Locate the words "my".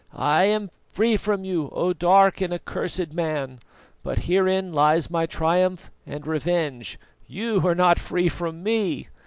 5.11-5.27